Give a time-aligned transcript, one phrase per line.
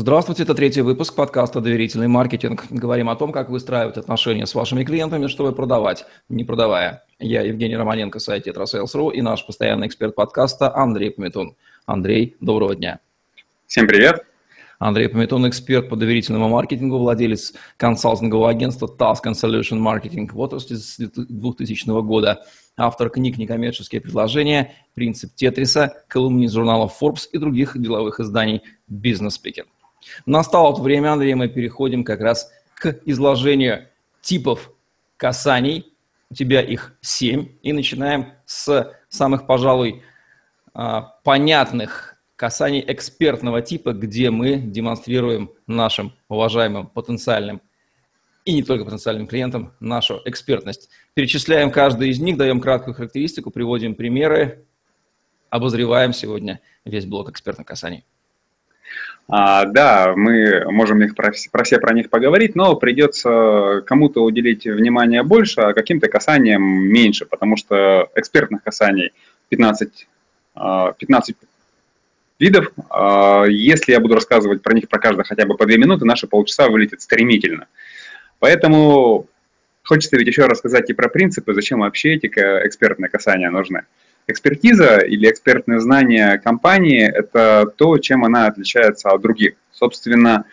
[0.00, 2.64] Здравствуйте, это третий выпуск подкаста «Доверительный маркетинг».
[2.70, 7.04] Говорим о том, как выстраивать отношения с вашими клиентами, чтобы продавать, не продавая.
[7.18, 11.54] Я Евгений Романенко, сайт Tetrasales.ru и наш постоянный эксперт подкаста Андрей Пометун.
[11.84, 13.00] Андрей, доброго дня.
[13.66, 14.24] Всем привет.
[14.78, 20.76] Андрей Пометун, эксперт по доверительному маркетингу, владелец консалтингового агентства Task and Solution Marketing в отрасли
[20.76, 22.42] с 2000 года,
[22.74, 29.66] автор книг «Некоммерческие предложения», «Принцип Тетриса», колумнист журналов Forbes и других деловых изданий «Бизнес Speaking».
[30.26, 33.88] Настало вот время, Андрей, мы переходим как раз к изложению
[34.20, 34.70] типов
[35.16, 35.92] касаний.
[36.30, 37.48] У тебя их семь.
[37.62, 40.02] И начинаем с самых, пожалуй,
[40.72, 47.60] а, понятных касаний экспертного типа, где мы демонстрируем нашим уважаемым потенциальным
[48.44, 50.88] и не только потенциальным клиентам нашу экспертность.
[51.14, 54.64] Перечисляем каждый из них, даем краткую характеристику, приводим примеры,
[55.50, 58.04] обозреваем сегодня весь блок экспертных касаний.
[59.28, 64.64] А, да, мы можем их про, про все про них поговорить, но придется кому-то уделить
[64.64, 69.12] внимание больше, а каким-то касаниям меньше, потому что экспертных касаний
[69.50, 70.08] 15,
[70.54, 71.46] 15 а,
[72.40, 72.72] видов.
[72.88, 76.26] А, если я буду рассказывать про них про каждое хотя бы по две минуты, наши
[76.26, 77.68] полчаса вылетят стремительно.
[78.40, 79.26] Поэтому
[79.84, 83.82] хочется ведь еще рассказать и про принципы, зачем вообще эти экспертные касания нужны.
[84.26, 89.54] Экспертиза или экспертные знания компании– это то, чем она отличается от других.
[89.72, 90.44] Собственно,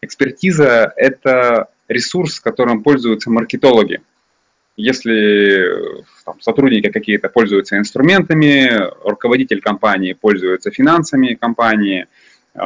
[0.00, 4.00] экспертиза– это ресурс, которым пользуются маркетологи.
[4.76, 8.70] Если там, сотрудники какие-то пользуются инструментами,
[9.04, 12.06] руководитель компании пользуется финансами компании,
[12.54, 12.58] э,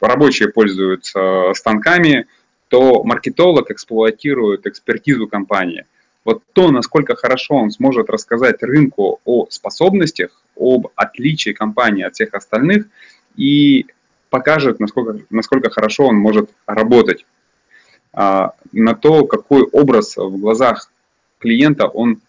[0.00, 2.26] рабочие пользуются станками,
[2.68, 5.86] то маркетолог эксплуатирует экспертизу компании–
[6.24, 12.34] вот то, насколько хорошо он сможет рассказать рынку о способностях, об отличии компании от всех
[12.34, 12.86] остальных
[13.36, 13.86] и
[14.30, 17.26] покажет, насколько, насколько хорошо он может работать,
[18.12, 20.90] а, на то, какой образ в глазах
[21.38, 22.20] клиента он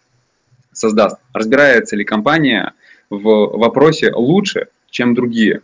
[0.72, 1.18] создаст.
[1.32, 2.72] Разбирается ли компания
[3.10, 5.62] в вопросе лучше, чем другие.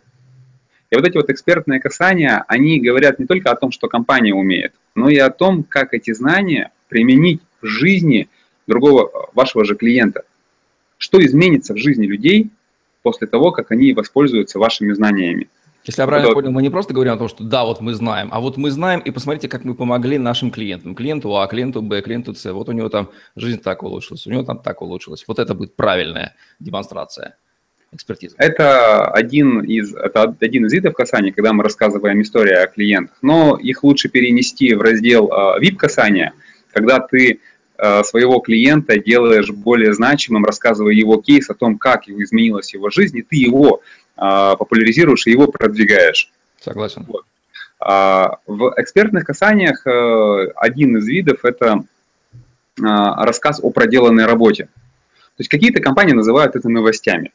[0.89, 4.73] И вот эти вот экспертные касания, они говорят не только о том, что компания умеет,
[4.93, 8.29] но и о том, как эти знания применить жизни
[8.67, 10.23] другого вашего же клиента.
[10.97, 12.49] Что изменится в жизни людей
[13.01, 15.49] после того, как они воспользуются вашими знаниями.
[15.83, 16.35] Если я правильно Это...
[16.35, 18.69] понял, мы не просто говорим о том, что да, вот мы знаем, а вот мы
[18.69, 20.93] знаем, и посмотрите, как мы помогли нашим клиентам.
[20.93, 22.51] Клиенту А, клиенту Б, клиенту С.
[22.51, 25.23] Вот у него там жизнь так улучшилась, у него там так улучшилась.
[25.27, 27.35] Вот это будет правильная демонстрация
[27.91, 28.35] экспертизы.
[28.37, 33.17] Это один из, это один из видов касания, когда мы рассказываем историю о клиентах.
[33.21, 35.29] Но их лучше перенести в раздел
[35.59, 37.39] VIP-касания, а, когда ты
[38.03, 43.21] своего клиента делаешь более значимым, рассказывая его кейс о том, как изменилась его жизнь, и
[43.23, 43.81] ты его
[44.15, 46.31] а, популяризируешь и его продвигаешь.
[46.59, 47.05] Согласен.
[47.07, 47.25] Вот.
[47.79, 51.83] А, в экспертных касаниях э, один из видов– это
[52.79, 54.65] а, рассказ о проделанной работе.
[54.65, 57.31] То есть какие-то компании называют это новостями.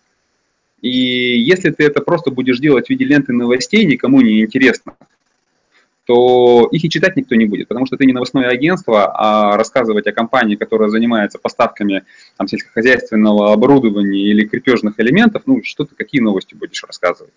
[0.80, 4.94] И если ты это просто будешь делать в виде ленты новостей, никому не интересно
[6.06, 10.06] то их и читать никто не будет, потому что ты не новостное агентство, а рассказывать
[10.06, 12.04] о компании, которая занимается поставками
[12.36, 17.34] там, сельскохозяйственного оборудования или крепежных элементов, ну что ты, какие новости будешь рассказывать.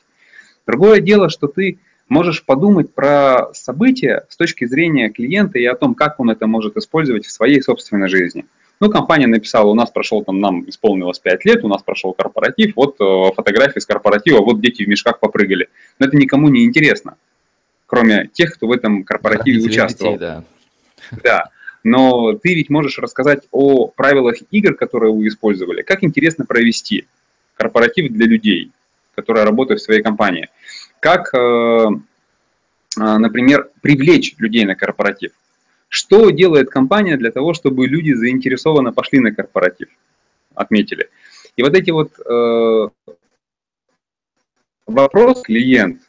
[0.67, 5.95] Другое дело, что ты можешь подумать про события с точки зрения клиента и о том,
[5.95, 8.45] как он это может использовать в своей собственной жизни.
[8.79, 12.75] Ну, компания написала, у нас прошел, там, нам исполнилось 5 лет, у нас прошел корпоратив,
[12.75, 15.69] вот э, фотографии с корпоратива, вот дети в мешках попрыгали.
[15.97, 17.17] Но это никому не интересно
[17.89, 20.13] кроме тех, кто в этом корпоративе участвовал.
[20.13, 20.43] Детей, да.
[21.23, 21.49] да.
[21.83, 25.81] Но ты ведь можешь рассказать о правилах игр, которые вы использовали.
[25.81, 27.07] Как интересно провести
[27.55, 28.71] корпоратив для людей,
[29.15, 30.49] которые работают в своей компании.
[30.99, 31.87] Как, э, э,
[32.95, 35.31] например, привлечь людей на корпоратив.
[35.87, 39.87] Что делает компания для того, чтобы люди заинтересованно пошли на корпоратив?
[40.53, 41.09] Отметили.
[41.55, 42.89] И вот эти вот э,
[44.85, 46.01] вопрос клиент,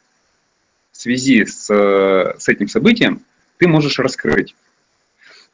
[1.01, 3.21] связи с, с этим событием
[3.57, 4.55] ты можешь раскрыть.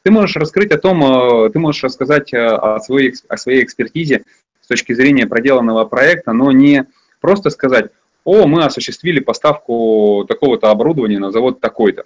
[0.02, 4.22] Ты можешь раскрыть о том, э, ты можешь рассказать э, о своей, о своей экспертизе
[4.62, 6.86] с точки зрения проделанного проекта, но не
[7.20, 7.90] просто сказать,
[8.24, 12.04] о, мы осуществили поставку такого-то оборудования на завод такой-то.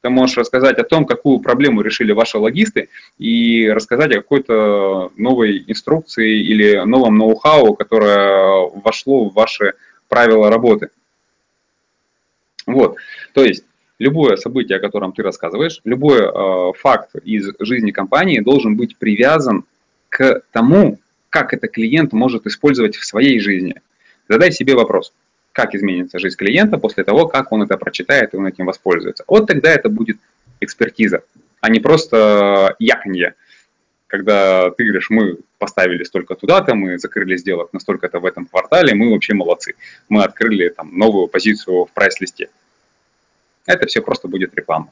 [0.00, 2.88] Ты можешь рассказать о том, какую проблему решили ваши логисты,
[3.18, 9.74] и рассказать о какой-то новой инструкции или новом ноу-хау, которое вошло в ваши
[10.08, 10.90] правила работы.
[12.72, 12.96] Вот,
[13.32, 13.64] то есть
[13.98, 19.64] любое событие, о котором ты рассказываешь, любой э, факт из жизни компании должен быть привязан
[20.08, 20.98] к тому,
[21.30, 23.80] как это клиент может использовать в своей жизни.
[24.28, 25.12] Задай себе вопрос,
[25.52, 29.24] как изменится жизнь клиента после того, как он это прочитает и он этим воспользуется.
[29.26, 30.18] Вот тогда это будет
[30.60, 31.22] экспертиза,
[31.60, 33.34] а не просто яконье,
[34.06, 38.94] когда ты говоришь, мы поставили столько туда-то, мы закрыли сделок на столько-то в этом квартале,
[38.94, 39.74] мы вообще молодцы.
[40.08, 42.48] Мы открыли там новую позицию в прайс-листе.
[43.68, 44.90] Это все просто будет реклама.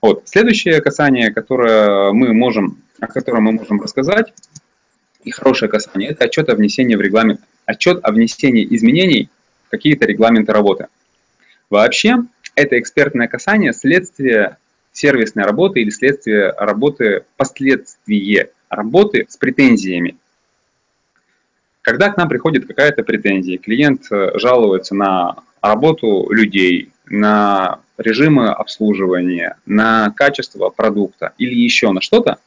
[0.00, 0.22] Вот.
[0.24, 4.32] Следующее касание, которое мы можем, о котором мы можем рассказать,
[5.22, 9.28] и хорошее касание, это отчет о внесении в регламент, отчет о внесении изменений
[9.66, 10.86] в какие-то регламенты работы.
[11.70, 12.16] Вообще,
[12.54, 14.56] это экспертное касание следствие
[14.92, 20.16] сервисной работы или следствие работы, последствие работы с претензиями.
[21.82, 29.58] Когда к нам приходит какая-то претензия, клиент э, жалуется на работу людей, на режимы обслуживания,
[29.66, 32.38] на качество продукта или еще на что-то,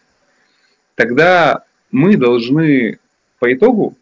[0.95, 2.97] тогда мы должны
[3.39, 3.95] по итогу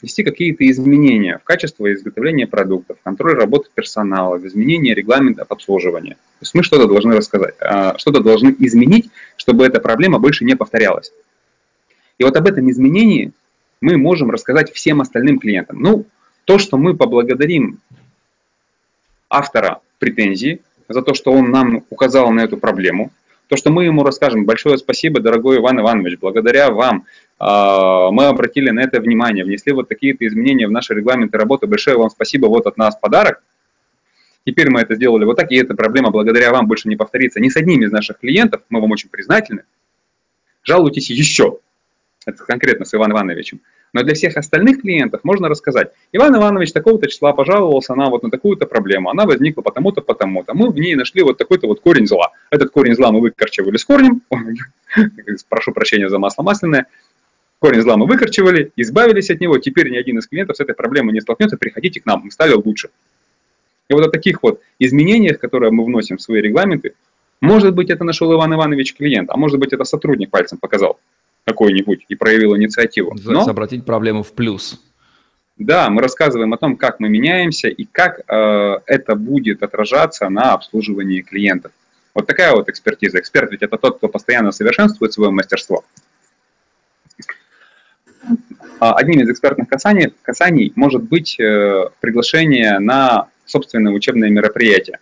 [0.00, 6.14] ввести какие-то изменения в качество изготовления продуктов, контроль работы персонала, в изменение регламентов обслуживания.
[6.14, 10.54] То есть мы что-то должны рассказать, а, что-то должны изменить, чтобы эта проблема больше не
[10.54, 11.12] повторялась.
[12.18, 13.32] И вот об этом изменении
[13.80, 15.80] мы можем рассказать всем остальным клиентам.
[15.80, 16.04] Ну,
[16.44, 17.78] то, что мы поблагодарим
[19.30, 23.12] автора претензии за то, что он нам указал на эту проблему,
[23.46, 27.04] то, что мы ему расскажем, большое спасибо, дорогой Иван Иванович, благодаря вам
[27.38, 31.66] а, мы обратили на это внимание, внесли вот такие-то изменения в наши регламенты работы.
[31.66, 33.42] Большое вам спасибо, вот от нас подарок.
[34.46, 37.40] Теперь мы это сделали вот так, и эта проблема благодаря вам больше не повторится.
[37.40, 39.64] Ни с одним из наших клиентов, мы вам очень признательны.
[40.62, 41.58] Жалуйтесь еще.
[42.26, 43.60] Это конкретно с Иваном Ивановичем.
[43.92, 45.90] Но для всех остальных клиентов можно рассказать.
[46.12, 49.10] Иван Иванович такого-то числа пожаловался на вот на такую-то проблему.
[49.10, 50.54] Она возникла потому-то, потому-то.
[50.54, 52.30] Мы в ней нашли вот такой-то вот корень зла.
[52.50, 54.22] Этот корень зла мы выкорчевали с корнем.
[55.48, 56.86] Прошу прощения за масло масляное.
[57.58, 61.12] Корень зла мы выкорчевали, избавились от него, теперь ни один из клиентов с этой проблемой
[61.12, 62.88] не столкнется, приходите к нам, мы стали лучше.
[63.90, 66.94] И вот о таких вот изменениях, которые мы вносим в свои регламенты,
[67.42, 70.98] может быть, это нашел Иван Иванович клиент, а может быть, это сотрудник пальцем показал
[71.44, 73.14] какой-нибудь и проявил инициативу.
[73.24, 74.80] Но, обратить проблему в плюс.
[75.56, 80.54] Да, мы рассказываем о том, как мы меняемся и как э, это будет отражаться на
[80.54, 81.72] обслуживании клиентов.
[82.14, 83.18] Вот такая вот экспертиза.
[83.18, 85.84] Эксперт ведь это тот, кто постоянно совершенствует свое мастерство.
[88.80, 94.98] А, одним из экспертных касаний, касаний может быть э, приглашение на собственное учебное мероприятие.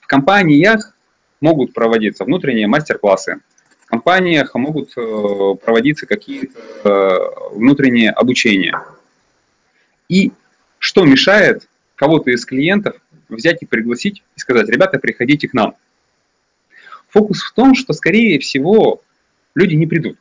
[0.00, 0.96] В компаниях
[1.42, 3.40] могут проводиться внутренние мастер-классы,
[3.88, 8.80] компаниях могут э, проводиться какие-то э, внутренние обучения.
[10.08, 10.32] И
[10.78, 12.96] что мешает кого-то из клиентов
[13.28, 15.74] взять и пригласить и сказать, ребята, приходите к нам.
[17.08, 19.02] Фокус в том, что, скорее всего,
[19.54, 20.18] люди не придут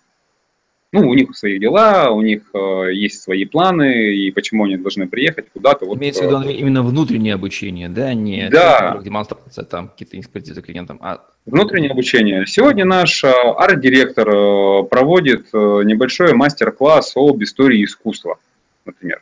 [0.93, 5.07] ну, у них свои дела, у них э, есть свои планы, и почему они должны
[5.07, 5.85] приехать куда-то.
[5.85, 8.97] Вот, Имеется в виду э, именно внутреннее обучение, да, не да.
[9.03, 12.45] демонстрация, там какие-то экспертизы клиентам, а Внутреннее обучение.
[12.45, 18.39] Сегодня наш э, арт-директор э, проводит небольшой мастер-класс об истории искусства,
[18.85, 19.21] например.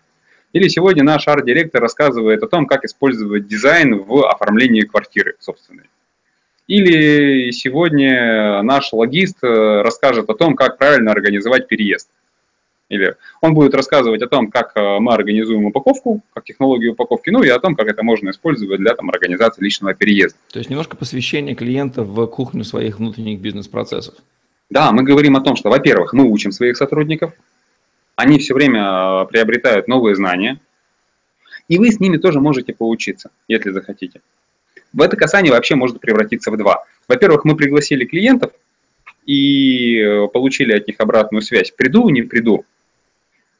[0.53, 5.85] Или сегодня наш арт-директор рассказывает о том, как использовать дизайн в оформлении квартиры собственной.
[6.67, 12.09] Или сегодня наш логист э, расскажет о том, как правильно организовать переезд.
[12.89, 17.43] Или он будет рассказывать о том, как э, мы организуем упаковку, как технологию упаковки, ну
[17.43, 20.37] и о том, как это можно использовать для там, организации личного переезда.
[20.51, 24.15] То есть немножко посвящение клиента в кухню своих внутренних бизнес-процессов.
[24.71, 27.33] Да, мы говорим о том, что, во-первых, мы учим своих сотрудников,
[28.15, 30.59] они все время э, приобретают новые знания,
[31.67, 34.21] и вы с ними тоже можете поучиться, если захотите
[34.95, 36.85] в это касание вообще может превратиться в два.
[37.09, 38.53] Во-первых, мы пригласили клиентов
[39.25, 41.71] и э, получили от них обратную связь.
[41.71, 42.65] Приду, не приду.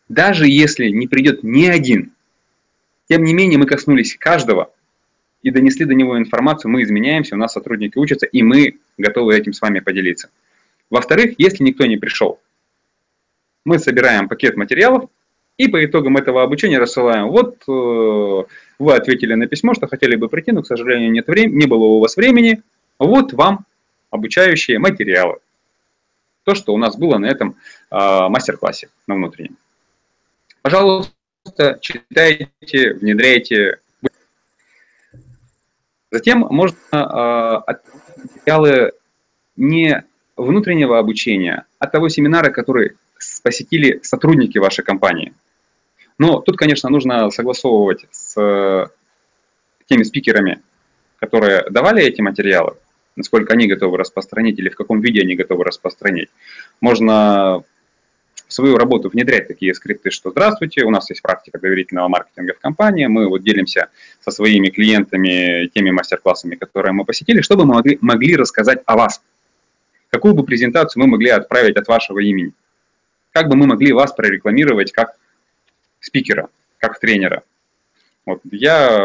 [0.07, 2.13] Даже если не придет ни один,
[3.09, 4.71] тем не менее мы коснулись каждого
[5.41, 9.51] и донесли до него информацию, мы изменяемся, у нас сотрудники учатся, и мы готовы этим
[9.51, 10.29] с вами поделиться.
[10.89, 12.39] Во-вторых, если никто не пришел,
[13.65, 15.09] мы собираем пакет материалов,
[15.57, 17.29] и по итогам этого обучения рассылаем.
[17.29, 18.43] Вот э,
[18.79, 21.85] вы ответили на письмо, что хотели бы прийти, но, к сожалению, нет времени, не было
[21.85, 22.61] у вас времени.
[22.99, 23.65] Вот вам
[24.09, 25.37] обучающие материалы.
[26.43, 27.55] То, что у нас было на этом
[27.89, 29.57] э, мастер-классе на внутреннем.
[30.61, 33.79] Пожалуйста, читайте, внедряйте.
[36.11, 37.73] Затем можно э,
[38.45, 38.91] материалы
[39.55, 40.03] не
[40.35, 42.97] внутреннего обучения, а того семинара, который
[43.41, 45.33] посетили сотрудники вашей компании–
[46.17, 48.87] но тут, конечно, нужно согласовывать с э,
[49.87, 50.61] теми спикерами,
[51.19, 52.75] которые давали эти материалы,
[53.15, 56.29] насколько они готовы распространить или в каком виде они готовы распространить.
[56.79, 57.63] Можно
[58.47, 62.59] в свою работу внедрять такие скрипты, что здравствуйте, у нас есть практика доверительного маркетинга в
[62.59, 63.89] компании, мы вот делимся
[64.21, 69.21] со своими клиентами теми мастер-классами, которые мы посетили, чтобы мы могли, могли рассказать о вас.
[70.09, 72.53] Какую бы презентацию мы могли отправить от вашего имени?
[73.31, 75.15] Как бы мы могли вас прорекламировать как
[76.05, 77.43] спикера, как тренера?
[78.25, 78.99] Вот я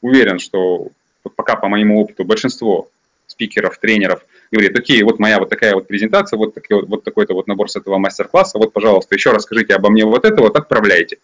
[0.00, 0.88] уверен, что
[1.34, 2.88] пока по моему опыту большинство
[3.26, 7.48] спикеров, тренеров говорит, окей, вот моя вот такая вот презентация, вот, такой, вот такой-то вот
[7.48, 11.18] набор с этого мастер-класса, вот, пожалуйста, еще расскажите обо мне вот это, вот отправляйте.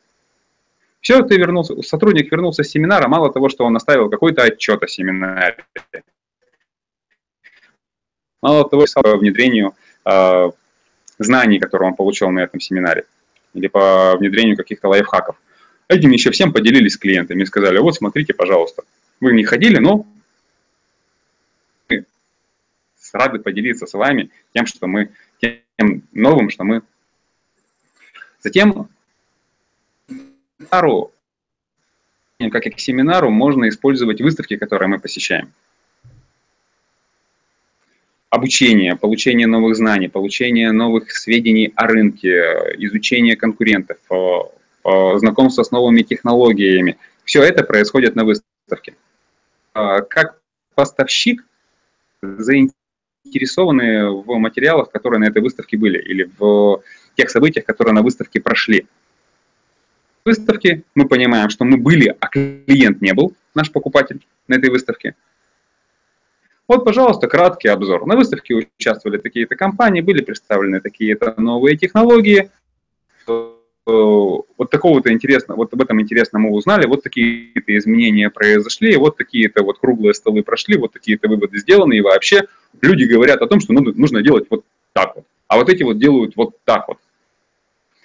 [1.01, 4.89] Все, ты вернулся, сотрудник вернулся с семинара, мало того, что он оставил какой-то отчет о
[4.89, 5.65] семинаре,
[8.41, 9.75] мало того, по внедрению
[10.05, 10.51] э,
[11.19, 13.05] знаний, которые он получил на этом семинаре,
[13.54, 15.37] или по внедрению каких-то лайфхаков.
[15.88, 18.85] Этим еще всем поделились с клиентами и сказали, вот смотрите, пожалуйста,
[19.21, 20.06] вы не ходили, но
[23.12, 26.82] рады поделиться с вами тем, что мы, тем новым, что мы.
[28.40, 28.88] Затем
[30.09, 31.12] семинару,
[32.50, 35.52] как и к семинару, можно использовать выставки, которые мы посещаем.
[38.33, 42.31] Обучение, получение новых знаний, получение новых сведений о рынке,
[42.79, 43.99] изучение конкурентов,
[45.17, 46.97] знакомство с новыми технологиями.
[47.25, 48.95] Все это происходит на выставке.
[49.75, 50.41] А, как
[50.75, 51.45] поставщик
[52.23, 52.73] заинтересован
[53.25, 56.83] заинтересованы в материалах, которые на этой выставке были, или в
[57.17, 58.87] тех событиях, которые на выставке прошли.
[60.25, 64.71] В выставке мы понимаем, что мы были, а клиент не был, наш покупатель на этой
[64.71, 65.15] выставке.
[66.69, 68.07] Вот, пожалуйста, краткий обзор.
[68.07, 72.50] На выставке участвовали такие-то компании, были представлены такие-то новые технологии,
[73.85, 79.16] Э, вот такого-то интересного, вот об этом интересно мы узнали, вот такие-то изменения произошли, вот
[79.16, 82.42] такие-то вот круглые столы прошли, вот такие-то выводы сделаны, и вообще
[82.81, 86.37] люди говорят о том, что нужно делать вот так вот, а вот эти вот делают
[86.37, 86.99] вот так вот.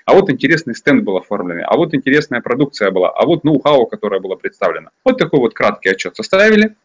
[0.06, 4.20] А вот интересный стенд был оформлен, а вот интересная продукция была, а вот ноу-хау, которое
[4.20, 4.90] было представлено.
[5.06, 6.76] Вот такой вот краткий отчет составили.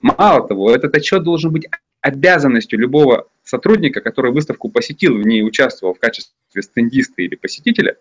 [0.00, 1.66] Мало того, этот отчет должен быть
[2.00, 7.96] обязанностью любого сотрудника, который выставку посетил, в ней участвовал в качестве стендиста или посетителя,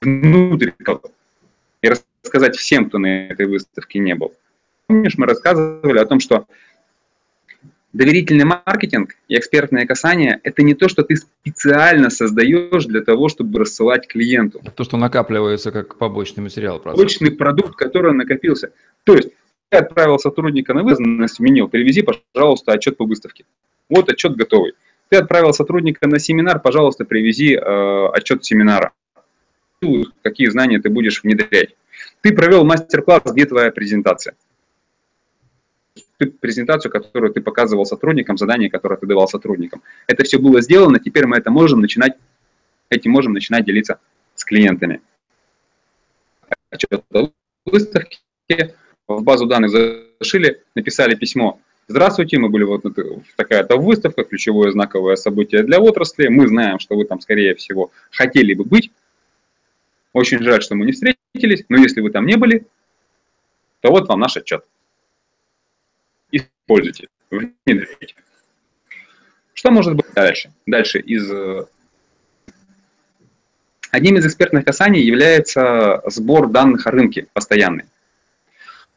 [0.00, 0.70] внутрь
[1.82, 4.32] и рассказать всем, кто на этой выставке не был.
[4.86, 6.46] Помнишь, мы рассказывали о том, что
[7.92, 13.58] доверительный маркетинг и экспертное касание– это не то, что ты специально создаешь для того, чтобы
[13.58, 14.62] рассылать клиенту.
[14.76, 16.78] То, что накапливается как побочный материал.
[16.78, 18.72] Побочный продукт, который накопился.
[19.04, 19.30] То есть
[19.76, 23.44] отправил сотрудника на вызов, сменил, перевези, пожалуйста, отчет по выставке.
[23.88, 24.74] Вот отчет готовый.
[25.08, 28.92] Ты отправил сотрудника на семинар, пожалуйста, привези э, отчет семинара.
[30.22, 31.76] Какие знания ты будешь внедрять.
[32.20, 34.34] Ты провел мастер-класс, где твоя презентация?
[36.18, 39.82] Ты, презентацию, которую ты показывал сотрудникам, задание, которое ты давал сотрудникам.
[40.06, 42.14] Это все было сделано, теперь мы это можем начинать,
[42.90, 44.00] этим можем начинать делиться
[44.34, 45.00] с клиентами.
[46.70, 47.30] Отчет о
[47.64, 48.18] выставке,
[49.08, 49.70] в базу данных
[50.20, 51.60] зашили, написали письмо.
[51.88, 52.84] Здравствуйте, мы были вот
[53.36, 56.28] такая-то выставка, ключевое знаковое событие для отрасли.
[56.28, 58.92] Мы знаем, что вы там, скорее всего, хотели бы быть.
[60.12, 62.66] Очень жаль, что мы не встретились, но если вы там не были,
[63.80, 64.64] то вот вам наш отчет.
[66.30, 68.14] Используйте, внедряйте.
[69.54, 70.52] Что может быть дальше?
[70.66, 71.30] Дальше из...
[71.30, 71.64] Э,
[73.90, 77.84] одним из экспертных касаний является сбор данных о рынке постоянный.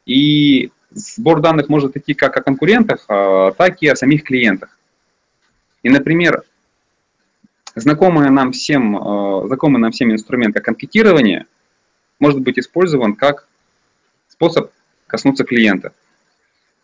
[0.06, 4.78] И сбор данных может идти как о конкурентах, а, так и о самих клиентах.
[5.82, 6.42] И, например,
[7.74, 11.46] знакомый нам всем, а, знакомый нам всем инструмент как анкетирование
[12.18, 13.48] может быть использован как
[14.28, 14.70] способ
[15.06, 15.92] коснуться клиента.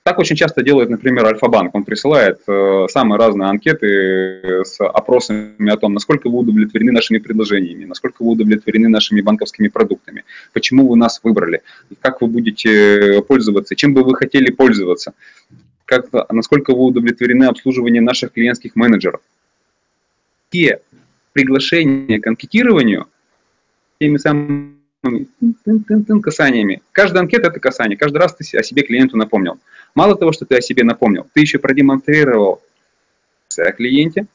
[0.08, 1.74] Так очень часто делает, например, Альфа-банк.
[1.74, 7.84] Он присылает э, самые разные анкеты с опросами о том, насколько вы удовлетворены нашими предложениями,
[7.84, 10.24] насколько вы удовлетворены нашими банковскими продуктами,
[10.54, 11.60] почему вы нас выбрали,
[12.00, 15.12] как вы будете пользоваться, чем бы вы хотели пользоваться,
[15.84, 19.20] как, насколько вы удовлетворены обслуживанием наших клиентских менеджеров.
[20.48, 20.80] Те
[21.34, 23.08] приглашения к анкетированию
[24.00, 24.78] теми самыми
[26.22, 26.82] касаниями.
[26.92, 27.96] Каждая анкета– это касание.
[27.96, 29.58] Каждый раз ты о себе клиенту напомнил.
[29.94, 32.62] Мало того, что ты о себе напомнил, ты еще продемонстрировал
[33.56, 34.26] о клиенте,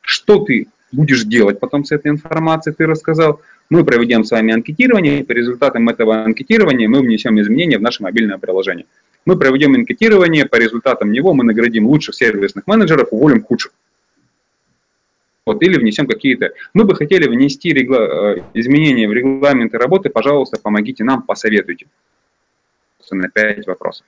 [0.00, 3.40] что ты будешь делать потом с этой информацией, ты рассказал.
[3.70, 8.02] Мы проведем с вами анкетирование, и по результатам этого анкетирования мы внесем изменения в наше
[8.02, 8.84] мобильное приложение.
[9.24, 13.72] Мы проведем анкетирование, по результатам него мы наградим лучших сервисных менеджеров, уволим худших.
[15.46, 16.52] Вот, или внесем какие-то...
[16.72, 18.36] Мы бы хотели внести регла...
[18.36, 21.86] Э, изменения в регламенты работы, пожалуйста, помогите нам, посоветуйте.
[23.10, 24.06] На 5 вопросов.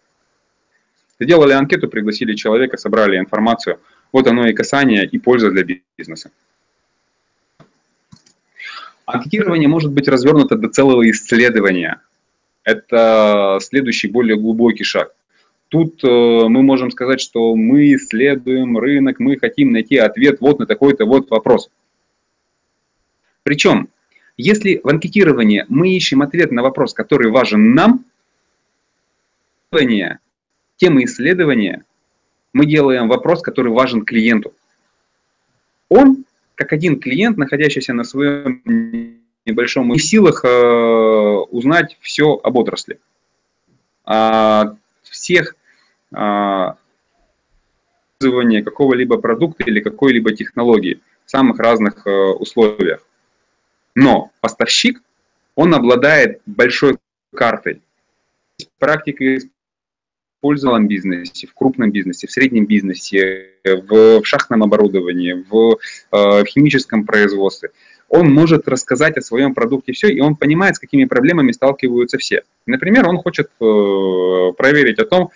[1.21, 3.79] Сделали анкету, пригласили человека, собрали информацию.
[4.13, 5.65] Вот оно и касание, и польза для
[5.97, 6.31] бизнеса.
[9.07, 12.01] Анкетирование может быть развернуто до целого исследования.
[12.65, 15.15] Это следующий, более глубокий шаг.
[15.69, 20.67] Тут э, мы можем сказать, что мы исследуем рынок, мы хотим найти ответ вот на
[20.67, 21.69] такой-то вот вопрос.
[23.43, 23.89] Причем,
[24.37, 28.05] если в анкетировании мы ищем ответ на вопрос, который важен нам,
[30.77, 31.85] темы исследования
[32.53, 34.55] мы делаем вопрос, который важен клиенту.
[35.89, 38.63] Он, как один клиент, находящийся на своем
[39.45, 42.99] небольшом в силах э, узнать все об отрасли.
[44.05, 45.57] А, всех
[46.13, 46.77] а,
[48.21, 53.07] какого-либо продукта или какой-либо технологии в самых разных э, условиях.
[53.95, 55.03] Но поставщик,
[55.55, 56.97] он обладает большой
[57.35, 57.83] картой.
[58.79, 59.39] Практика
[60.45, 65.79] использованном бизнесе, в крупном бизнесе, в среднем бизнесе, в, в шахтном оборудовании, в,
[66.13, 67.71] э, в химическом производстве.
[68.11, 72.43] Он может рассказать о своем продукте все, и он понимает, с какими проблемами сталкиваются все.
[72.67, 75.31] Например, он хочет э, проверить о том,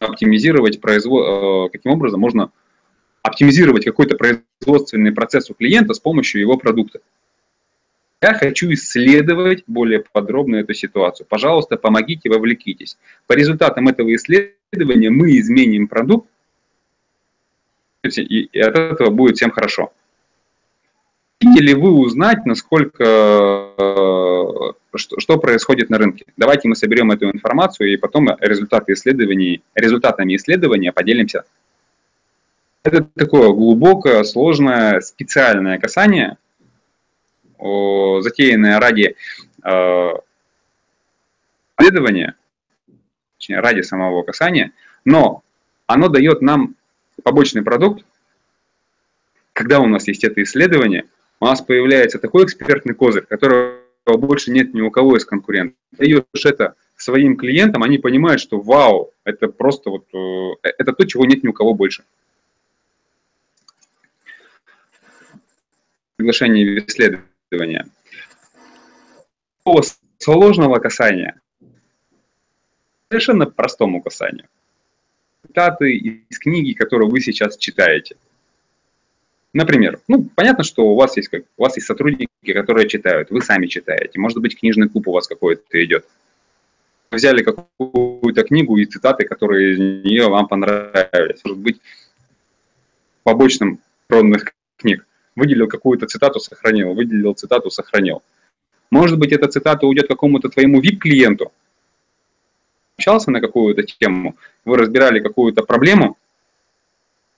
[0.00, 2.50] оптимизировать производство, э, каким образом можно
[3.22, 6.98] оптимизировать какой-то производственный процесс у клиента с помощью его продукта.
[8.20, 11.26] Я хочу исследовать более подробно эту ситуацию.
[11.28, 12.98] Пожалуйста, помогите, вовлекитесь.
[13.28, 16.28] По результатам этого исследования мы изменим продукт,
[18.02, 19.92] и от этого будет всем хорошо.
[21.40, 23.04] Хотите ли вы узнать, насколько,
[23.78, 26.24] э, что, что происходит на рынке?
[26.36, 31.44] Давайте мы соберем эту информацию и потом результаты исследований, результатами исследования поделимся.
[32.82, 36.36] Это такое глубокое, сложное, специальное касание–
[37.58, 39.16] затеянное ради
[39.64, 40.10] э,
[41.78, 42.34] исследования,
[43.36, 44.72] точнее, ради самого касания,
[45.04, 45.42] но
[45.86, 46.76] оно дает нам
[47.22, 48.04] побочный продукт.
[49.52, 51.06] Когда у нас есть это исследование,
[51.40, 55.76] у нас появляется такой экспертный козырь, которого больше нет ни у кого из конкурентов.
[55.92, 61.24] Даешь это своим клиентам, они понимают, что вау, это просто вот, э, это то, чего
[61.24, 62.02] нет ни у кого больше.
[66.16, 67.86] Приглашение в исследование исследования.
[70.18, 71.40] Сложного касания
[73.10, 74.48] совершенно простому касанию.
[75.46, 78.16] Цитаты из книги, которую вы сейчас читаете.
[79.54, 83.40] Например, ну, понятно, что у вас есть, как, у вас есть сотрудники, которые читают, вы
[83.40, 84.18] сами читаете.
[84.18, 86.06] Может быть, книжный клуб у вас какой-то идет.
[87.10, 91.42] взяли какую-то книгу и цитаты, которые из нее вам понравились.
[91.44, 91.80] Может быть,
[93.22, 93.80] побочным
[94.10, 95.06] родных книг
[95.38, 98.22] выделил какую-то цитату, сохранил, выделил цитату, сохранил.
[98.90, 101.52] Может быть, эта цитата уйдет какому-то твоему VIP-клиенту,
[102.96, 106.16] общался на какую-то тему, вы разбирали какую-то проблему,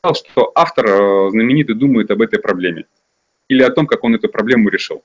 [0.03, 2.85] что автор э, знаменитый думает об этой проблеме
[3.49, 5.03] или о том, как он эту проблему решил.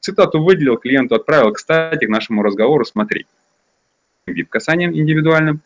[0.00, 3.26] Цитату выделил, клиенту отправил, кстати, к нашему разговору смотри.
[4.26, 5.60] Вид касанием индивидуальным.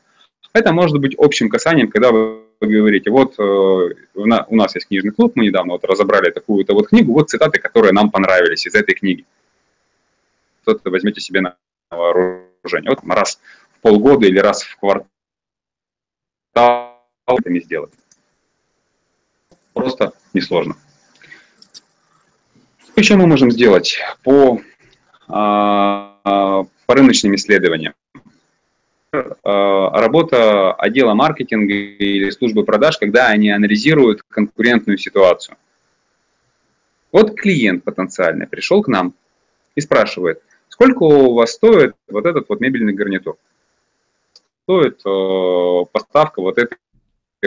[0.52, 5.12] Это может быть общим касанием, когда вы вы говорите, вот э, у нас есть книжный
[5.12, 8.94] клуб, мы недавно вот разобрали такую-то вот книгу, вот цитаты, которые нам понравились из этой
[8.94, 9.24] книги.
[10.62, 11.56] Что-то возьмете себе на
[11.90, 12.90] вооружение.
[12.90, 13.40] Вот раз
[13.70, 15.06] в полгода или раз в квартал
[17.26, 17.92] это сделать.
[19.72, 20.76] Просто несложно.
[22.96, 24.60] Еще мы можем сделать по,
[25.28, 27.92] а, по рыночным исследованиям?
[29.12, 35.56] Э, работа отдела маркетинга или службы продаж, когда они анализируют конкурентную ситуацию.
[37.12, 39.14] Вот клиент потенциальный пришел к нам
[39.74, 43.36] и спрашивает, сколько у вас стоит вот этот вот мебельный гарнитур?
[44.64, 46.76] Стоит э, поставка вот этой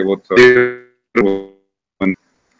[0.02, 0.86] вот э,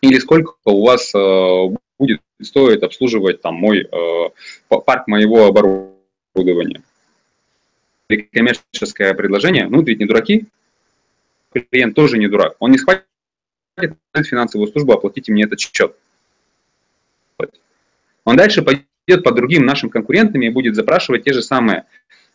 [0.02, 4.30] или сколько у вас э, будет стоить обслуживать там мой э,
[4.68, 6.82] парк моего оборудования?
[8.16, 10.46] Коммерческое предложение, ну, ведь не дураки,
[11.52, 13.04] клиент тоже не дурак, он не схватит
[14.14, 15.94] финансовую службу, оплатите мне этот счет.
[18.24, 21.86] Он дальше пойдет по другим нашим конкурентам и будет запрашивать те же самые,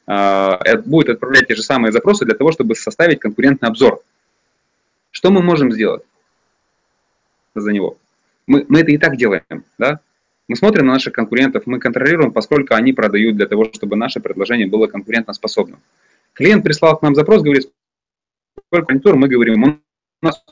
[0.08, 4.02] э, будет отправлять те же самые запросы для того, чтобы составить конкурентный обзор.
[5.12, 6.04] Что мы можем сделать
[7.54, 7.98] за него?
[8.48, 10.00] Мы, мы это и так делаем, да?
[10.48, 14.68] Мы смотрим на наших конкурентов, мы контролируем, поскольку они продают для того, чтобы наше предложение
[14.68, 15.80] было конкурентоспособным.
[16.34, 17.72] Клиент прислал к нам запрос, говорит,
[18.68, 20.44] сколько конъюнктур, мы говорим, у нас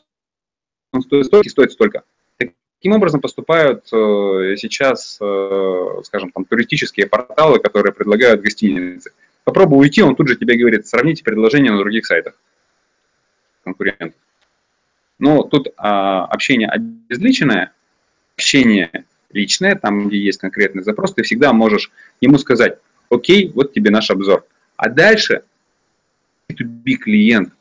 [0.91, 2.03] он стоит столько, стоит столько.
[2.37, 9.11] Таким образом поступают э, сейчас, э, скажем, там, туристические порталы, которые предлагают гостиницы.
[9.43, 12.35] Попробуй уйти, он тут же тебе говорит, сравните предложения на других сайтах
[13.63, 14.13] конкурентов.
[15.19, 17.71] Но тут а, общение обезличенное,
[18.35, 21.91] общение личное, там, где есть конкретный запрос, ты всегда можешь
[22.21, 22.77] ему сказать,
[23.09, 24.45] окей, вот тебе наш обзор.
[24.75, 25.43] А дальше
[26.49, 27.53] B2B клиент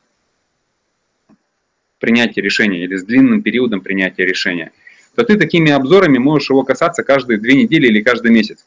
[1.99, 4.73] принятия решения или с длинным периодом принятия решения,
[5.15, 8.67] то ты такими обзорами можешь его касаться каждые две недели или каждый месяц.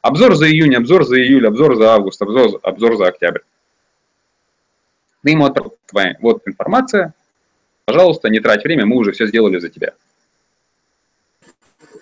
[0.00, 3.40] Обзор за июнь, обзор за июль, обзор за август, обзор, обзор за октябрь.
[5.22, 7.14] Ты ему отправляешь, вот информация,
[7.84, 9.94] пожалуйста, не трать время, мы уже все сделали за тебя.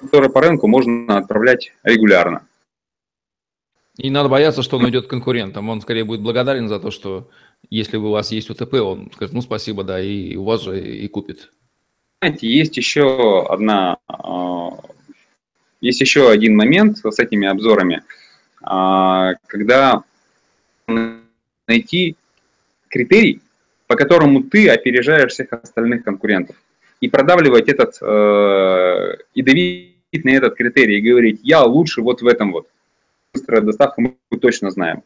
[0.00, 2.46] Которые по рынку можно отправлять регулярно.
[3.98, 5.68] И надо бояться, что он уйдет конкурентом.
[5.70, 7.30] Он скорее будет благодарен за то, что
[7.70, 11.08] если у вас есть УТП, он скажет, ну спасибо, да, и у вас же и
[11.08, 11.50] купит.
[12.20, 14.70] Знаете, есть еще одна, а,
[15.80, 18.02] есть еще один момент с этими обзорами,
[18.62, 20.02] а, когда
[21.66, 22.16] найти
[22.88, 23.40] критерий,
[23.86, 26.56] по которому ты опережаешь всех остальных конкурентов,
[27.00, 32.26] и продавливать этот, э, и давить на этот критерий, и говорить, я лучше вот в
[32.26, 32.68] этом вот.
[33.34, 35.02] Быстрая доставка мы точно знаем.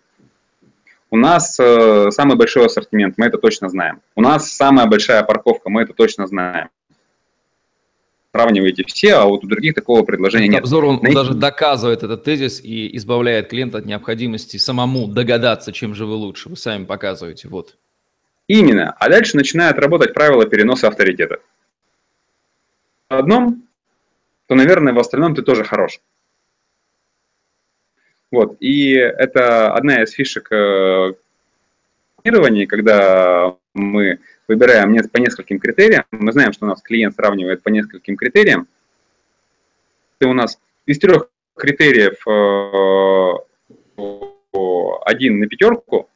[1.11, 4.01] У нас э, самый большой ассортимент, мы это точно знаем.
[4.15, 6.69] У нас самая большая парковка, мы это точно знаем.
[8.33, 10.61] Сравниваете все, а вот у других такого предложения нет.
[10.61, 11.17] Обзор, он Найти...
[11.17, 16.49] даже доказывает этот тезис и избавляет клиента от необходимости самому догадаться, чем же вы лучше.
[16.49, 17.77] Вы сами показываете, вот.
[18.47, 18.93] Именно.
[18.93, 21.41] А дальше начинает работать правило переноса авторитета.
[23.11, 23.67] Одном,
[24.47, 26.01] то, наверное, в остальном ты тоже хорош.
[28.31, 28.57] Вот.
[28.61, 31.15] И это одна из фишек э,
[32.15, 36.05] планирования, когда мы выбираем по нескольким критериям.
[36.13, 38.69] Мы знаем, что у нас клиент сравнивает по нескольким критериям.
[40.21, 42.71] И у нас из трех критериев э,
[45.05, 46.09] один на пятерку,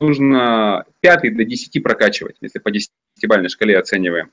[0.00, 4.32] нужно пятый до десяти прокачивать, если по десятибальной шкале оцениваем.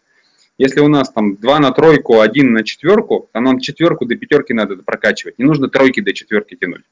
[0.58, 4.54] Если у нас там 2 на тройку, 1 на четверку, то нам четверку до пятерки
[4.54, 5.38] надо прокачивать.
[5.38, 6.84] Не нужно тройки до четверки тянуть.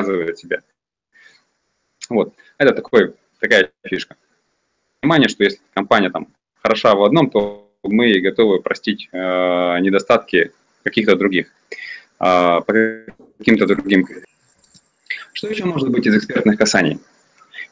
[0.00, 0.62] Себя.
[2.08, 2.34] Вот.
[2.58, 4.16] Это такой, такая фишка.
[5.00, 6.28] Внимание, что если компания там
[6.60, 11.74] хороша в одном, то мы готовы простить э, недостатки каких-то других, э,
[12.18, 12.64] по
[13.38, 14.08] каким-то другим.
[15.32, 16.98] Что еще может быть из экспертных касаний?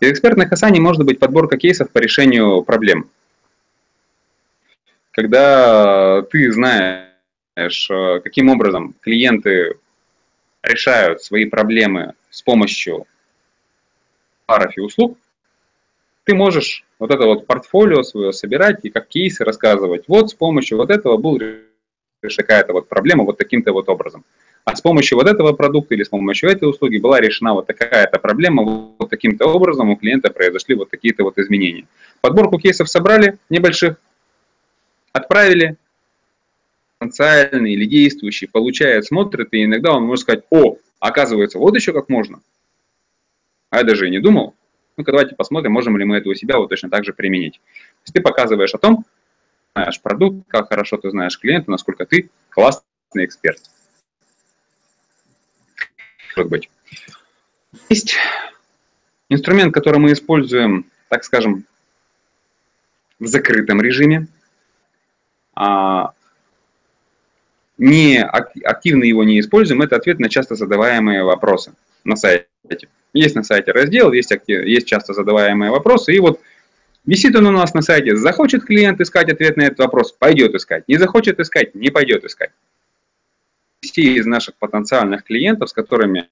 [0.00, 3.10] Из экспертных касаний может быть подборка кейсов по решению проблем
[5.12, 9.76] когда ты знаешь, э, каким образом клиенты
[10.62, 13.06] решают свои проблемы с помощью
[14.46, 15.18] товаров и услуг,
[16.24, 20.04] ты можешь вот это вот портфолио свое собирать и как кейсы рассказывать.
[20.06, 21.66] Вот с помощью вот этого был решена
[22.36, 24.24] какая-то вот проблема вот таким-то вот образом.
[24.64, 28.18] А с помощью вот этого продукта или с помощью этой услуги была решена вот такая-то
[28.18, 28.62] проблема,
[28.98, 31.86] вот таким-то образом у клиента произошли вот такие-то вот изменения.
[32.20, 33.96] Подборку кейсов собрали небольших,
[35.12, 35.76] отправили,
[36.98, 42.08] потенциальный или действующий получает, смотрит, и иногда он может сказать, о, оказывается, вот еще как
[42.08, 42.40] можно.
[43.70, 44.54] А я даже и не думал.
[44.96, 47.54] Ну-ка, давайте посмотрим, можем ли мы это у себя вот точно так же применить.
[47.54, 49.04] То есть ты показываешь о том,
[49.74, 53.60] знаешь продукт, как хорошо ты знаешь клиента, насколько ты классный эксперт.
[56.36, 56.70] Может быть.
[57.88, 58.16] Есть
[59.28, 61.64] инструмент, который мы используем, так скажем,
[63.18, 64.26] в закрытом режиме,
[65.62, 66.12] а,
[67.76, 72.46] не активно его не используем, это ответ на часто задаваемые вопросы на сайте.
[73.12, 76.40] Есть на сайте раздел, есть, актив, есть часто задаваемые вопросы, и вот
[77.04, 80.84] висит он у нас на сайте, захочет клиент искать ответ на этот вопрос, пойдет искать,
[80.88, 82.52] не захочет искать, не пойдет искать.
[83.82, 86.26] Все из наших потенциальных клиентов, с которыми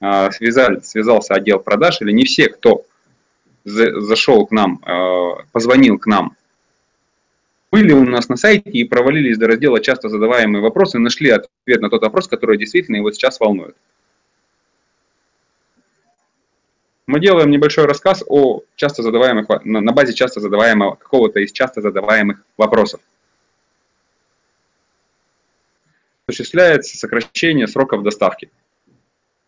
[0.00, 2.84] э, связали, связался отдел продаж, или не все, кто
[3.64, 6.36] за, зашел к нам, э, позвонил к нам
[7.78, 11.88] были у нас на сайте и провалились до раздела «Часто задаваемые вопросы», нашли ответ на
[11.88, 13.76] тот вопрос, который действительно его сейчас волнует.
[17.06, 22.42] Мы делаем небольшой рассказ о часто задаваемых, на базе часто задаваемого, какого-то из часто задаваемых
[22.56, 23.00] вопросов.
[26.26, 28.50] Осуществляется сокращение сроков доставки.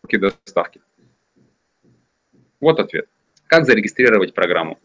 [0.08, 0.80] доставки.
[2.60, 3.08] Вот ответ.
[3.46, 4.78] Как зарегистрировать программу?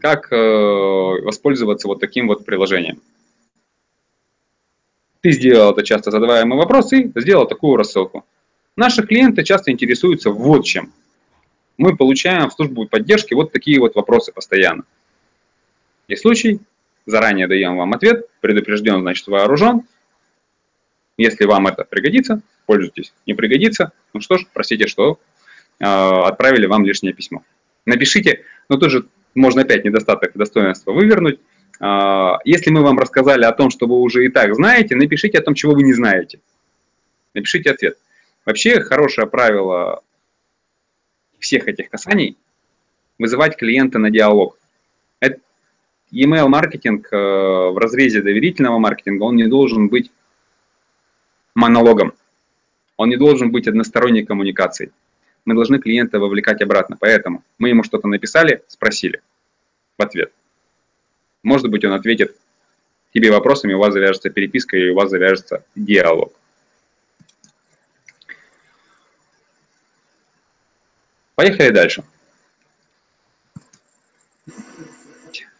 [0.00, 3.00] Как э, воспользоваться вот таким вот приложением.
[5.20, 8.24] Ты сделал это часто задаваемый вопрос и сделал такую рассылку.
[8.76, 10.92] Наши клиенты часто интересуются вот чем.
[11.76, 14.84] Мы получаем в службу поддержки вот такие вот вопросы постоянно.
[16.08, 16.60] Есть случай,
[17.06, 19.82] заранее даем вам ответ, предупрежден, значит вооружен.
[21.16, 23.12] Если вам это пригодится, пользуйтесь.
[23.26, 25.18] Не пригодится, ну что ж, простите, что
[25.78, 27.42] э, отправили вам лишнее письмо.
[27.86, 31.40] Напишите, но тоже можно опять недостаток достоинства вывернуть.
[31.80, 35.42] А, если мы вам рассказали о том, что вы уже и так знаете, напишите о
[35.42, 36.40] том, чего вы не знаете.
[37.34, 37.98] Напишите ответ.
[38.44, 40.02] Вообще хорошее правило
[41.38, 42.36] всех этих касаний–
[43.18, 44.58] вызывать клиента на диалог.
[45.20, 45.40] Это
[46.12, 50.10] email маркетинг э, в разрезе доверительного маркетинга, он не должен быть
[51.54, 52.14] монологом.
[52.96, 54.92] Он не должен быть односторонней коммуникацией.
[55.44, 56.96] Мы должны клиента вовлекать обратно.
[56.98, 59.22] Поэтому мы ему что-то написали, спросили
[59.98, 60.32] в ответ.
[61.42, 62.36] Может быть, он ответит
[63.12, 66.32] тебе вопросами, у вас завяжется переписка и у вас завяжется диалог.
[71.34, 72.04] Поехали дальше.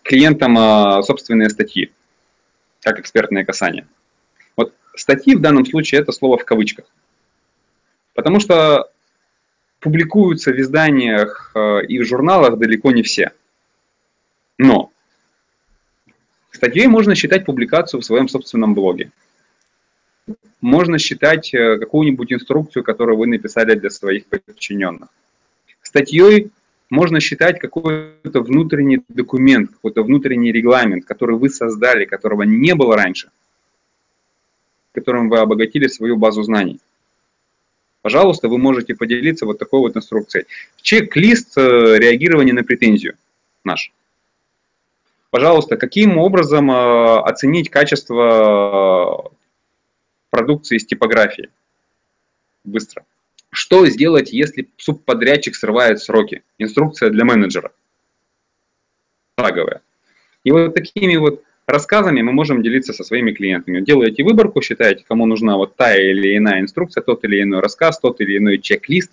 [0.02, 1.92] Клиентам а, собственные статьи,
[2.80, 3.88] как экспертные касания.
[4.56, 6.84] Вот статьи в данном случае это слово в кавычках.
[8.14, 8.90] Потому что
[9.84, 13.30] публикуются в изданиях а, и в журналах далеко не все.
[14.58, 14.90] Но
[16.50, 19.10] статьей можно считать публикацию в своем собственном блоге.
[20.60, 25.10] Можно считать э, какую-нибудь инструкцию, которую вы написали для своих подчиненных
[25.94, 26.50] статьей
[26.90, 33.30] можно считать какой-то внутренний документ, какой-то внутренний регламент, который вы создали, которого не было раньше,
[34.92, 36.80] которым вы обогатили свою базу знаний.
[38.04, 40.44] Пожалуйста, вы можете поделиться вот такой вот инструкцией.
[40.82, 43.16] Чек-лист э, реагирования на претензию
[43.64, 43.94] наш.
[45.30, 49.34] Пожалуйста, каким образом э, оценить качество э,
[50.28, 51.48] продукции с типографией?
[52.62, 53.06] Быстро.
[53.48, 56.42] Что сделать, если субподрядчик срывает сроки?
[56.58, 57.72] Инструкция для менеджера.
[59.38, 59.80] Шаговая.
[60.44, 63.80] И вот такими вот рассказами мы можем делиться со своими клиентами.
[63.80, 68.20] Делаете выборку, считаете, кому нужна вот та или иная инструкция, тот или иной рассказ, тот
[68.20, 69.12] или иной чек-лист,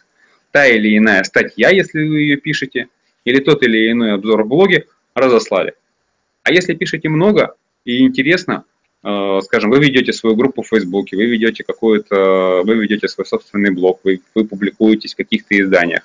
[0.51, 2.87] та или иная статья, если вы ее пишете,
[3.25, 5.73] или тот или иной обзор в блоге, разослали.
[6.43, 8.65] А если пишете много и интересно,
[9.03, 13.71] Э, скажем, вы ведете свою группу в Фейсбуке, вы ведете какую-то, вы ведете свой собственный
[13.71, 16.03] блог, вы, вы публикуетесь в каких-то изданиях.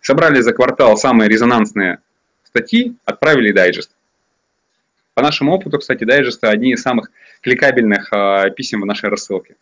[0.00, 1.98] Собрали за квартал самые резонансные
[2.44, 3.90] статьи, отправили дайджест.
[5.20, 7.10] По нашему опыту, кстати, дайджесты одни из самых
[7.42, 9.54] кликабельных э, писем в нашей рассылке.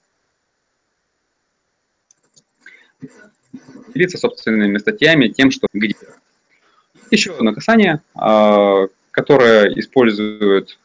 [3.92, 5.97] Делиться собственными статьями, тем, что где.
[7.11, 10.79] Еще одно касание, э, которое используют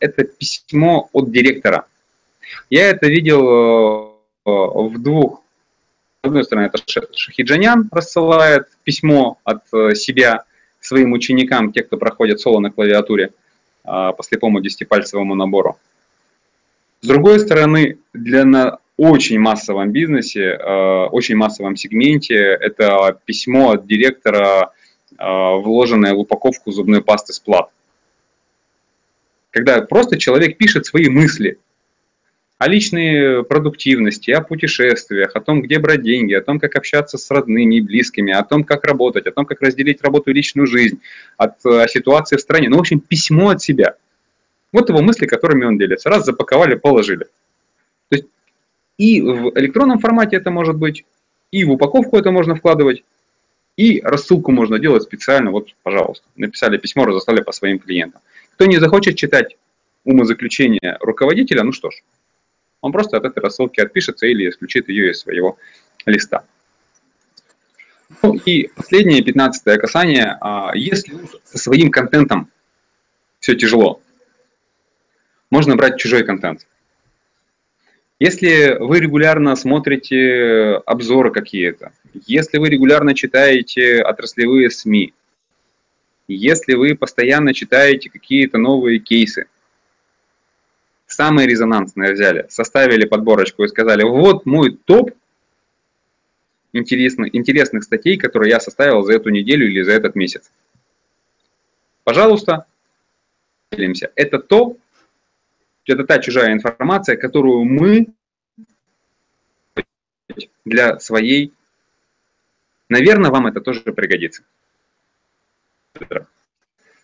[0.00, 1.86] это письмо от директора.
[2.70, 5.42] Я это видел э, в двух.
[6.24, 6.82] С одной стороны, это
[7.14, 10.44] Шахиджанян рассылает письмо от э, себя
[10.86, 13.30] своим ученикам, те, кто проходит соло на клавиатуре э,
[13.84, 15.78] по слепому десятипальцевому набору.
[17.00, 20.54] С другой стороны, для на очень массовом бизнесе,
[21.10, 24.70] очень массовом сегменте, это письмо от директора,
[25.18, 27.70] вложенное в упаковку зубной пасты с плат
[29.52, 31.58] когда просто человек пишет свои мысли
[32.62, 37.28] о личной продуктивности, о путешествиях, о том, где брать деньги, о том, как общаться с
[37.28, 41.00] родными и близкими, о том, как работать, о том, как разделить работу и личную жизнь,
[41.36, 42.68] от о ситуации в стране.
[42.68, 43.96] Ну, в общем, письмо от себя.
[44.72, 46.08] Вот его мысли, которыми он делится.
[46.08, 47.24] Раз запаковали, положили.
[48.10, 48.26] То есть
[48.96, 51.04] и в электронном формате это может быть,
[51.50, 53.02] и в упаковку это можно вкладывать,
[53.76, 55.50] и рассылку можно делать специально.
[55.50, 58.20] Вот, пожалуйста, написали письмо, разослали по своим клиентам.
[58.54, 59.56] Кто не захочет читать
[60.04, 61.94] умозаключение руководителя, ну что ж,
[62.82, 65.56] он просто от этой рассылки отпишется или исключит ее из своего
[66.04, 66.44] листа.
[68.22, 70.36] Ну и последнее, пятнадцатое касание.
[70.40, 72.50] А, если со своим контентом
[73.40, 74.02] все тяжело,
[75.48, 76.66] можно брать чужой контент.
[78.18, 81.92] Если вы регулярно смотрите обзоры какие-то,
[82.26, 85.14] если вы регулярно читаете отраслевые СМИ,
[86.28, 89.46] если вы постоянно читаете какие-то новые кейсы,
[91.12, 95.10] самые резонансные взяли, составили подборочку и сказали, вот мой топ
[96.72, 100.50] интересных, интересных статей, которые я составил за эту неделю или за этот месяц.
[102.04, 102.66] Пожалуйста,
[103.70, 104.10] делимся.
[104.16, 104.76] Это то,
[105.86, 108.08] это та чужая информация, которую мы
[110.64, 111.52] для своей,
[112.88, 114.42] наверное, вам это тоже пригодится.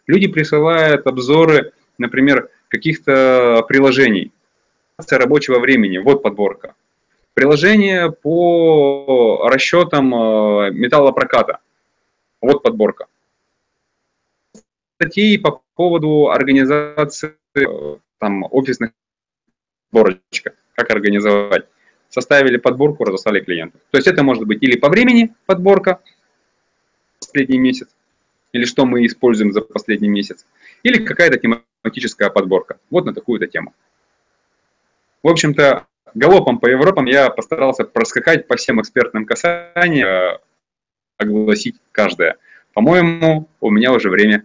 [0.07, 4.33] Люди присылают обзоры, например, каких-то приложений,
[5.11, 6.75] рабочего времени, вот подборка.
[7.35, 11.59] Приложение по расчетам э, металлопроката,
[12.41, 13.07] вот подборка.
[14.97, 18.91] Статьи по поводу организации э, там, офисных
[19.91, 21.67] подборочка, как организовать.
[22.09, 23.79] Составили подборку, разослали клиенту.
[23.91, 26.01] То есть это может быть или по времени подборка,
[27.21, 27.89] последний месяц,
[28.53, 30.47] или что мы используем за последний месяц,
[30.83, 32.79] или какая-то тематическая подборка.
[32.91, 33.75] Вот на такую-то тему.
[35.23, 40.39] В общем-то, галопом по Европам я постарался проскакать по всем экспертным касаниям,
[41.17, 42.37] огласить каждое.
[42.73, 44.45] По-моему, у меня уже время.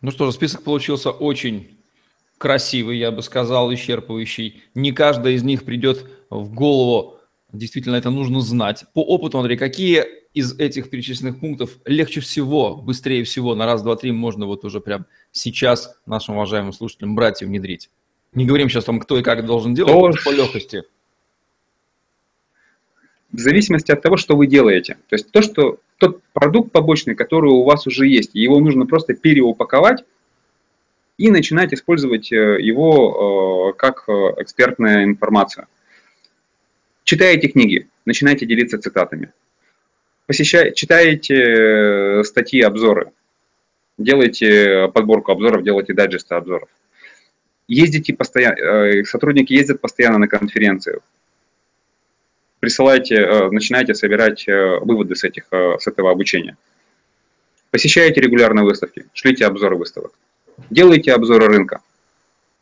[0.00, 1.78] Ну что же, список получился очень
[2.38, 4.62] красивый, я бы сказал, исчерпывающий.
[4.74, 7.18] Не каждая из них придет в голову.
[7.52, 8.84] Действительно, это нужно знать.
[8.92, 13.96] По опыту, Андрей, какие из этих перечисленных пунктов легче всего, быстрее всего, на раз, два,
[13.96, 17.88] три можно вот уже прям сейчас нашим уважаемым слушателям брать и внедрить?
[18.32, 20.24] Не говорим сейчас вам, кто и как должен делать, То...
[20.24, 20.82] по легкости.
[23.30, 24.96] В зависимости от того, что вы делаете.
[25.08, 29.14] То есть то, что тот продукт побочный, который у вас уже есть, его нужно просто
[29.14, 30.04] переупаковать
[31.16, 35.66] и начинать использовать э, его э, как э, экспертную информацию.
[37.04, 39.32] Читаете книги, начинайте делиться цитатами.
[40.26, 43.12] Посещайте, читаете статьи, обзоры,
[43.98, 46.68] делайте подборку обзоров, делайте дайджесты обзоров.
[47.68, 51.00] Ездите постоянно, сотрудники ездят постоянно на конференции.
[52.60, 56.56] Присылайте, начинайте собирать выводы с, этих, с этого обучения.
[57.70, 60.12] Посещайте регулярно выставки, шлите обзоры выставок.
[60.70, 61.82] Делайте обзоры рынка,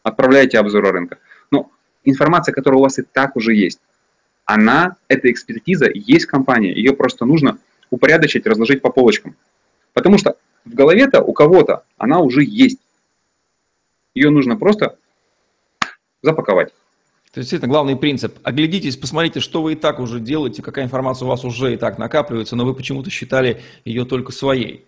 [0.02, 1.18] отправляйте обзоры рынка.
[1.52, 1.70] Но
[2.02, 3.78] информация, которая у вас и так уже есть,
[4.44, 7.58] она, эта экспертиза, есть компания, ее просто нужно
[7.90, 9.36] упорядочить, разложить по полочкам.
[9.92, 12.78] Потому что в голове-то у кого-то она уже есть.
[14.14, 14.96] Ее нужно просто
[16.22, 16.72] запаковать.
[17.32, 18.38] То есть, действительно, главный принцип.
[18.42, 21.98] Оглядитесь, посмотрите, что вы и так уже делаете, какая информация у вас уже и так
[21.98, 24.84] накапливается, но вы почему-то считали ее только своей.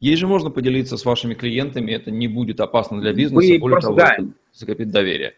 [0.00, 3.80] Ей же можно поделиться с вашими клиентами, это не будет опасно для бизнеса, Вы более
[3.80, 4.16] того, да.
[4.52, 5.34] закопить доверие.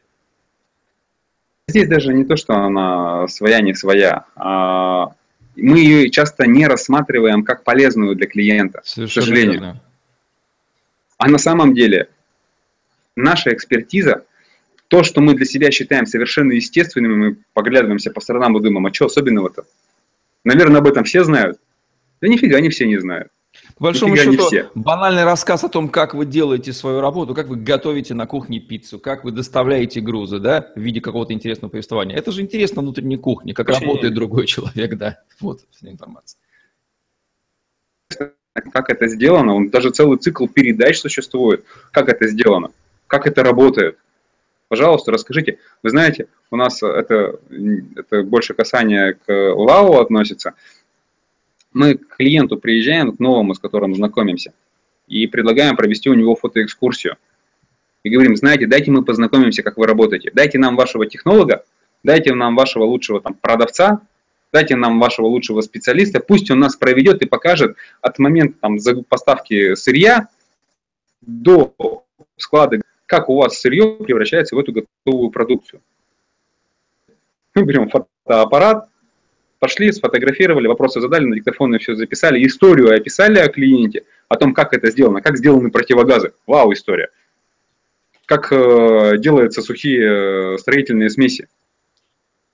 [1.68, 4.26] Здесь даже не то, что она своя, не своя.
[4.36, 5.12] А
[5.56, 9.60] мы ее часто не рассматриваем как полезную для клиента, Совершенно к сожалению.
[9.60, 9.80] Верно.
[11.16, 12.08] А на самом деле
[13.16, 14.24] наша экспертиза,
[14.88, 18.92] то, что мы для себя считаем совершенно естественным, мы поглядываемся по сторонам и думаем, а
[18.92, 19.64] что особенного-то?
[20.44, 21.58] Наверное, об этом все знают.
[22.20, 23.32] Да нифига не все не знают.
[23.76, 28.14] По большому счету, банальный рассказ о том, как вы делаете свою работу, как вы готовите
[28.14, 32.16] на кухне пиццу, как вы доставляете грузы, да, в виде какого-то интересного повествования.
[32.16, 35.20] Это же интересно внутренней кухне, как Очень работает другой человек, да.
[35.40, 36.38] Вот вся информация.
[38.72, 41.64] Как это сделано, он даже целый цикл передач существует.
[41.90, 42.70] Как это сделано,
[43.08, 43.98] как это работает.
[44.68, 45.58] Пожалуйста, расскажите.
[45.82, 47.38] Вы знаете, у нас это,
[47.96, 50.54] это больше касание к ЛАО относится
[51.74, 54.54] мы к клиенту приезжаем, к новому, с которым знакомимся,
[55.06, 57.16] и предлагаем провести у него фотоэкскурсию.
[58.04, 60.30] И говорим, знаете, дайте мы познакомимся, как вы работаете.
[60.32, 61.64] Дайте нам вашего технолога,
[62.02, 64.00] дайте нам вашего лучшего там, продавца,
[64.52, 69.74] дайте нам вашего лучшего специалиста, пусть он нас проведет и покажет от момента там, поставки
[69.74, 70.28] сырья
[71.22, 71.74] до
[72.36, 75.80] склада, как у вас сырье превращается в эту готовую продукцию.
[77.54, 78.88] Мы берем фотоаппарат,
[79.58, 84.74] пошли, сфотографировали, вопросы задали, на диктофоны все записали, историю описали о клиенте, о том, как
[84.74, 86.32] это сделано, как сделаны противогазы.
[86.46, 87.10] Вау, история.
[88.26, 91.48] Как э, делаются сухие э, строительные смеси.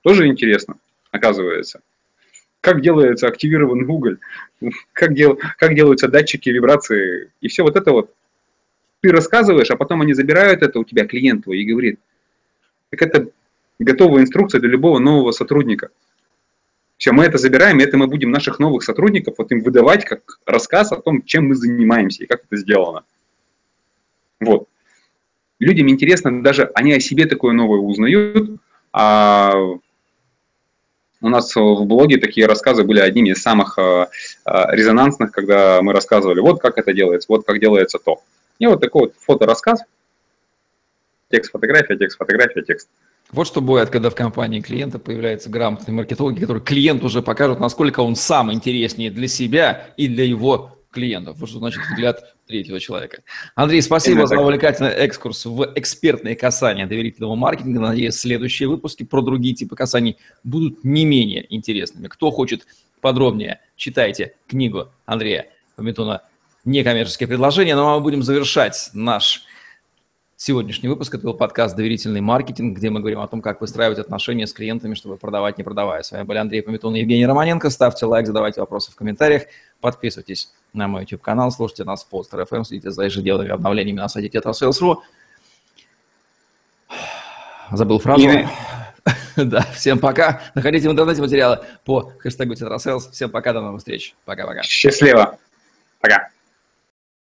[0.01, 0.75] Тоже интересно,
[1.11, 1.81] оказывается.
[2.59, 4.19] Как делается активированный уголь,
[4.93, 7.31] как, дел, как делаются датчики вибрации.
[7.41, 8.13] И все вот это вот
[9.01, 11.99] ты рассказываешь, а потом они забирают это у тебя, клиент твой, и говорит,
[12.91, 13.27] так это
[13.79, 15.89] готовая инструкция для любого нового сотрудника–
[17.01, 20.37] все, мы это забираем, и это мы будем наших новых сотрудников вот им выдавать как
[20.45, 23.05] рассказ о том, чем мы занимаемся и как это сделано.
[24.39, 24.67] Вот.
[25.57, 28.51] Людям интересно, даже они о себе такое новое узнают,
[28.93, 29.51] а
[31.21, 34.05] у нас в блоге такие рассказы были одними из самых э,
[34.45, 38.21] э, резонансных, когда мы рассказывали, вот как это делается, вот как делается то.
[38.59, 39.81] И вот такой вот фоторассказ,
[41.31, 42.89] текст, фотография, текст, фотография, текст.
[43.31, 48.01] Вот что бывает, когда в компании клиента появляются грамотные маркетологи, которые клиенту уже покажут, насколько
[48.01, 51.37] он сам интереснее для себя и для его клиентов.
[51.39, 53.21] Вот что значит взгляд третьего человека.
[53.55, 54.43] Андрей, спасибо Именно за так.
[54.43, 57.79] увлекательный экскурс в экспертные касания доверительного маркетинга.
[57.79, 62.07] Надеюсь, следующие выпуски про другие типы касаний будут не менее интересными.
[62.07, 62.67] Кто хочет
[62.99, 66.23] подробнее, читайте книгу Андрея Пометуна
[66.65, 67.75] «Некоммерческие предложения».
[67.75, 69.45] Ну а мы будем завершать наш
[70.41, 71.13] сегодняшний выпуск.
[71.13, 74.95] Это был подкаст «Доверительный маркетинг», где мы говорим о том, как выстраивать отношения с клиентами,
[74.95, 76.01] чтобы продавать, не продавая.
[76.01, 77.69] С вами были Андрей Пометун и Евгений Романенко.
[77.69, 79.43] Ставьте лайк, задавайте вопросы в комментариях,
[79.81, 84.35] подписывайтесь на мой YouTube-канал, слушайте нас в Poster FM, следите за ежедневными обновлениями на сайте
[84.35, 84.97] TetraSales.ru.
[87.71, 88.27] Забыл фразу.
[89.35, 90.41] Да, всем пока.
[90.55, 93.11] Находите в интернете материалы по хэштегу TetraSales.
[93.11, 94.13] Всем пока, до новых встреч.
[94.25, 94.61] Пока-пока.
[94.63, 95.37] Счастливо.
[96.01, 96.29] Пока.